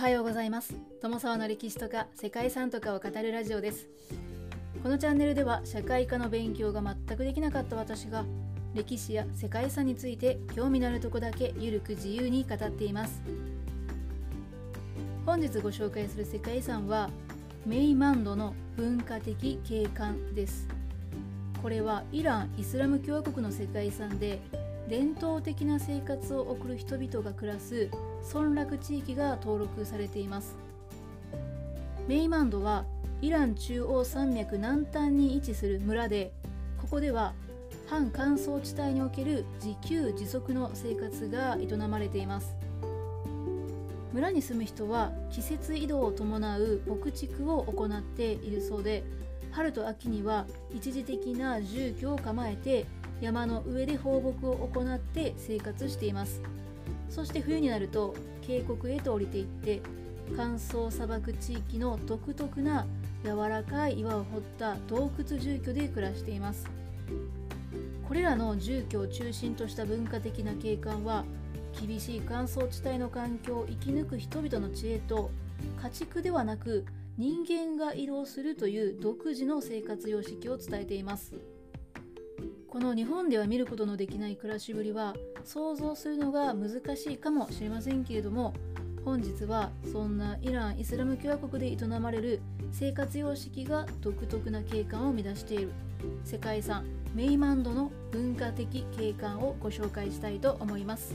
[0.00, 0.74] はようございます。
[1.02, 3.86] 友沢の歴史とか世界遺産とかを語るラジオです。
[4.82, 8.24] このチャンネルでは社会科の勉強が全くできなかった私が
[8.72, 13.20] 歴史や世界遺産について興味のあるとこだけゆるく自由に語っています。
[15.26, 17.10] 本日ご紹介する世界遺産は
[17.66, 20.66] メイマンドの文化的景観です。
[21.60, 24.40] これはイラン・イスラム共和国の世界遺産で
[24.90, 27.88] 伝統的な生活を送る人々が暮らす
[28.34, 30.56] 村落地域が登録されています。
[32.08, 32.84] メイマンドは
[33.22, 36.32] イラン中央山脈南端に位置する村で
[36.80, 37.34] ここでは
[37.86, 42.56] 半乾燥地帯における自給自足の生活が営まれています。
[44.12, 49.04] 村に住む人は季節移動を伴う牧畜を行っているそうで
[49.52, 52.86] 春と秋には一時的な住居を構えて
[53.20, 56.40] 山の上で放牧を行って生活しています
[57.08, 59.80] そして冬になると渓谷へと降りていって
[60.36, 62.86] 乾燥砂漠地域の独特な
[63.24, 66.68] 柔らかい岩を掘った洞窟住居で暮らしています
[68.06, 71.24] これらの住居を中心とした文化的な景観は
[71.80, 75.30] 厳しい乾燥地帯の環境を生き抜く人々の知恵と
[75.82, 76.84] 家畜ではなく
[77.16, 81.34] 人間が移動するという独自の生活様式を伝えています。
[82.70, 88.54] この日本では見ることのできない暮らしぶりは想像するのが難しいかもしれませんけれども
[89.04, 92.40] 本日はそんなイラン・イスラム共和国で営まれる
[92.70, 95.72] 生活様式が独特な景観を生み出している。
[96.24, 101.14] 世界遺産メイマンドの文化的景観をご紹介したいと思います。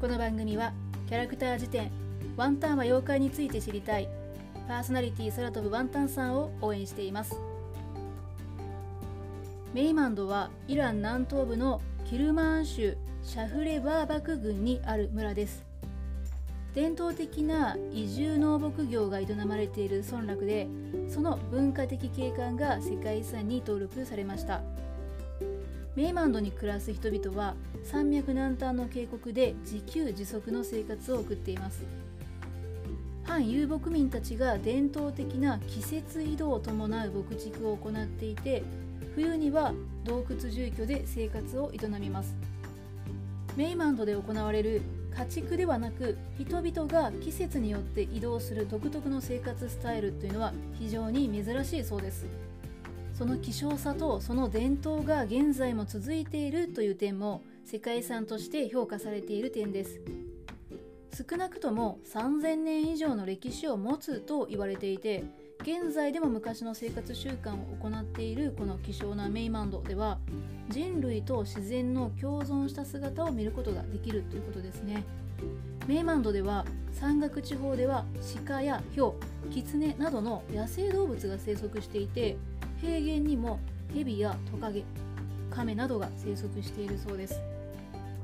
[0.00, 0.72] この番組は
[1.08, 1.90] キャラクター辞典
[2.36, 4.08] ワンタンは妖怪について知りたい
[4.68, 7.49] パーソナリティ空飛ぶワンタンさんを応援しています。
[9.72, 15.64] メイマンドはイラン南東部のキルマーン州シャフレバーバク郡にある村です。
[16.74, 20.66] 伝統的な移住農牧業が営まれている村落で
[21.08, 24.60] その文化的景観が世界遺産に登録されました。
[25.94, 31.84] メイマンドに暮らす人々は山脈南端の渓谷で自給自足の生活を送っています。
[33.22, 38.64] 反遊牧民たちが伝統的な季節移動を伴う牧畜を行っていて
[39.14, 39.72] 冬には
[40.04, 42.34] 洞窟住居で生活を営みます。
[43.56, 44.82] メイマンドで行われる
[45.16, 52.26] 家畜ではなく人々が季節によって移動する独特の生活スタイルというのは非常に珍しいそうです。
[53.12, 60.00] その希少さとその伝統が現在も続いているという点も世界遺産として評価されている点です。
[61.28, 65.24] 少なくとも3000年以上の歴史を持つと言われていて
[65.62, 70.18] 現在でも昔の生活習慣を行っているこの希少なメイマンドでは
[70.70, 75.04] 人類と自然の共存した姿を見ることができるということですね。
[75.86, 78.04] メイマンドでは山岳地方では
[78.46, 79.14] 鹿やヒョウ
[79.50, 82.36] キツネなどの野生動物が生息していて
[82.80, 83.58] 平原にも
[83.92, 84.84] ヘビやトカゲ
[85.50, 87.38] カメなどが生息しているそうです。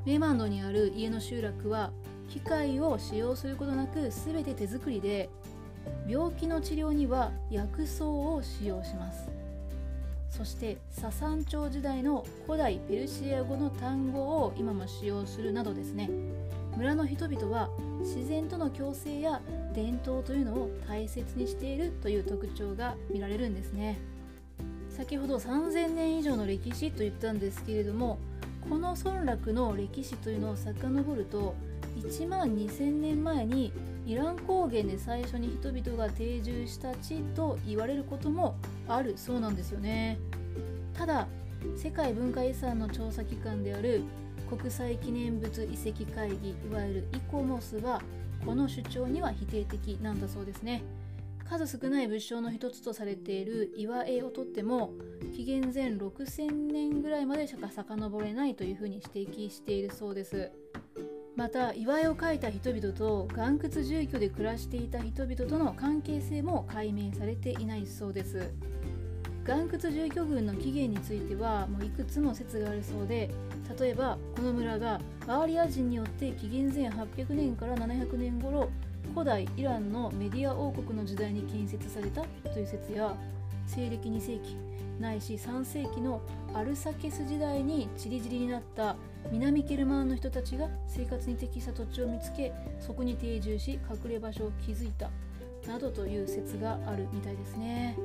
[0.06, 1.90] メイマンドにある家の集落は
[2.30, 5.28] 機械を使用することなく全て手作りで
[6.08, 9.28] 病気の治療には薬草を使用します。
[10.30, 16.10] そしてササン朝時代の古代ペルシア語の単語を今も使用するなどですね。
[16.76, 17.70] 村の人々は
[18.00, 19.40] 自然との共生や
[19.74, 23.98] 伝統というのを大切にしているという特徴が見られるんですね。
[24.90, 28.18] 先ほど3000年以上の歴史と言ったんですけれども
[28.68, 31.54] この村落の歴史というのを遡ると
[31.96, 33.72] 1万2000年前に
[34.06, 40.18] イラン高原で最初に人々が定住した地と言われることもあるそうなんですよね。
[40.94, 41.26] ただ
[41.76, 44.02] 世界文化遺産の調査機関である
[44.48, 48.00] 国際記念物遺跡会議いわゆるイコモスは
[48.44, 50.82] この主張には否定的なんだそうですね。
[51.48, 54.92] 数少ない物証の一つとされている岩絵をとっても
[55.34, 60.50] 紀元前6000年ぐらいまでしか遡れないというふうに指摘しているそうです。
[61.36, 68.54] また岩絵を描いた人々と岩窟住居で暮らしていた人々との関係性も解明されていないそうです。
[69.46, 73.30] 岩窟住居群の起源についてはもういくつも説があるそうで
[73.78, 78.68] 例えばこの村がバーリア人によって紀元前800年から700年頃
[79.14, 83.14] 古代イランのメディア王国の時代に建設されたという説や
[83.66, 84.56] 西暦2世紀
[85.00, 86.22] ないし3世紀の
[86.54, 88.96] アルサケス時代にちりぢりになった
[89.30, 95.10] 南ケルマンの人たちが生活に適した土地を見つけそこに定住し隠れ場所を築いた。
[95.66, 97.96] などという説があるみたいですね。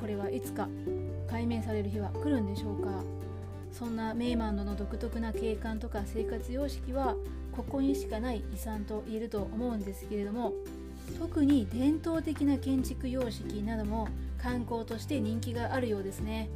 [0.00, 0.68] これはいつか
[1.28, 3.02] 解明される日は来るんでしょうか。
[3.72, 7.14] そんなメイマンドの独特な景観とか生活様式は
[7.52, 10.52] ここにしかない遺産と言えると思うんですけれども
[11.18, 14.08] 特に伝統的な建築様式なども
[14.38, 16.48] 観光として人気があるようですね。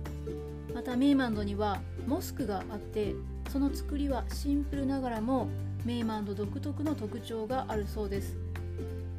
[0.74, 3.14] またメイマンドにはモスクがあって
[3.50, 5.48] その作りはシンプルながらも
[5.84, 8.36] メイマンド独特の特徴があるそうです。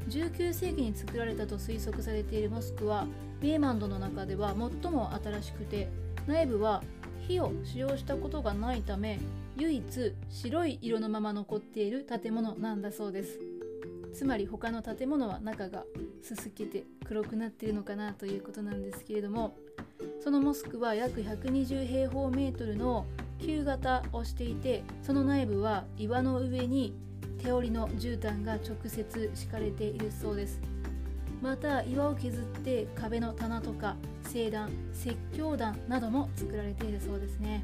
[0.09, 3.07] 19世紀に作られたと推測されているモスクは
[3.41, 5.89] メイマンドの中では最も新しくて
[6.27, 6.83] 内部は
[7.27, 9.19] 火を使用したことがないため
[9.57, 13.50] 唯一白い色のまま残っている建物なんだそうです。
[14.13, 15.83] つまり他の建物は中が
[16.21, 19.55] すすけて黒くなっているのかなということなんですけれども
[20.23, 23.05] そのモスクは約120平方メートルの
[23.39, 26.93] 旧型をしていてその内部は岩の上に
[27.41, 30.61] 手織りの絨毯が直接敷かれているそうです。
[31.41, 37.63] また岩を削って壁の棚とか聖壇説教壇なども作られているそうですね。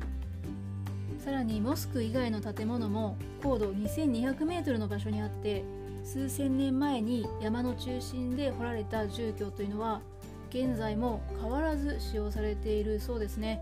[1.24, 5.64] さらにモスク以外の建物も高度 2200m の場所にあって
[6.08, 10.00] 数千年前に山の中心で掘られた住居というのは
[10.50, 13.62] 現在も変わらず使用されているそうですね。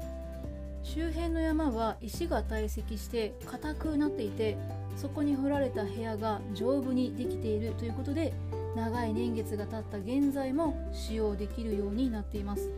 [0.84, 4.56] 周辺の山は石が堆積して硬くなっていて
[4.96, 8.32] そこに掘られた部屋が丈夫にできているということで
[8.76, 12.70] 長い年月が経った現在も使用できるようになっています。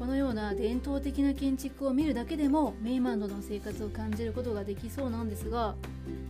[0.00, 5.74] このような伝統的な建築を見るだけでもメイマンドの生活を感じることができそうなんですが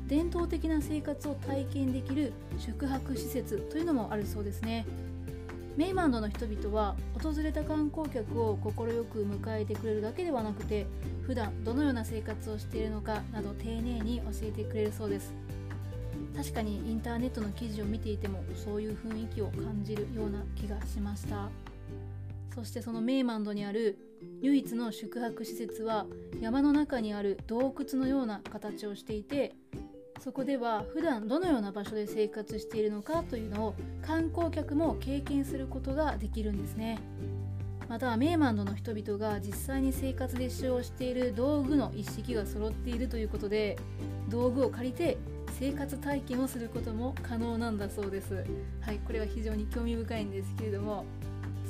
[0.08, 4.84] 伝統的な生活を体験できる宿泊施設というのもあるそうですね。
[5.76, 10.84] メイマンドの人々は訪れた観光客を快く迎えてくれるだけではなくて
[11.24, 15.32] 普段どのような生活をしているのかなど丁寧に教えてくれるそうです。
[16.36, 21.69] 確かにインターネットの記事を見ていてもそういう雰囲気を感じるような気がしました。
[22.54, 23.98] そしてそのメイマンドにある
[24.42, 26.06] 唯一の宿泊施設は
[26.40, 29.54] 山の中にある洞窟のような形をしていて
[30.20, 36.98] そこでは普段どのような場所で生活しているのかというのを観光客も経験することができるんですね。
[37.88, 43.76] またメイマンドの人々が実際に生活で使用している道具の一式が揃っているということで
[44.28, 45.18] 道具を借りて
[45.58, 48.44] 生活体験をすることも可能なんだそうです。
[48.80, 51.04] はいこれは非常に興味深いんですけれども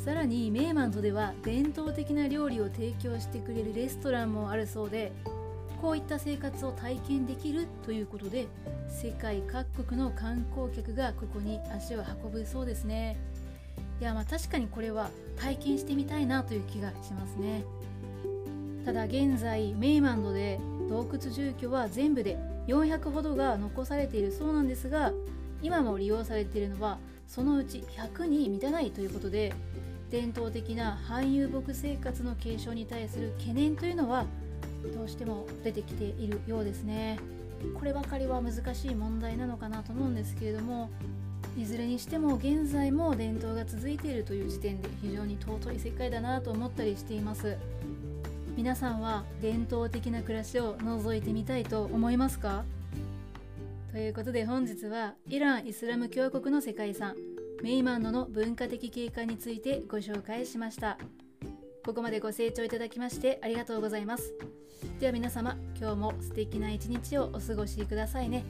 [0.02, 5.12] さらにメイマンドでは伝統的な料理を提供してくれるレストランもあるそうで
[5.82, 8.46] こういった生活を体験できるということで
[8.88, 13.18] 世界各国の観光客がここに足を運ぶそうですね。
[14.00, 17.62] いやまあ確かにこれは体験してみたいなという気がしますね。
[18.86, 20.58] ただ現在メイマンドで
[20.88, 22.38] 洞窟住居は全部で
[22.68, 25.12] 400ほどが残されているそうなんですが
[25.62, 26.98] 今も利用されているのは
[27.30, 29.52] そのうち100に満たないということで
[30.10, 34.26] 伝統的な半遊牧生活の継承に対する懸念というのは
[34.92, 37.20] どうしても出てきているようですね。
[37.78, 40.90] こればかりは難しい問題なのかなと思うんですけれども
[41.56, 47.56] いずれにしても現在も伝統が続いているという時点で非常に尊い世界だなと思ったりしています。
[48.56, 52.64] 皆さんは伝統的な暮らしを覗いてみたいと思いますか？
[53.92, 57.16] ということで本日はイラン・イスラム共和国の世界遺産
[57.62, 60.96] メイマンドの文化的景観についてご紹介しました。
[61.84, 64.32] ここまでご清聴いただきましてありがとうございます。
[65.00, 68.44] では皆様今日も素敵な一日をお過ごしくださいね。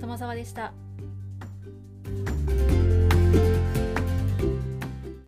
[0.00, 0.85] 友沢でした。